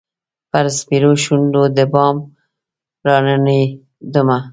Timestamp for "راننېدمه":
3.07-4.37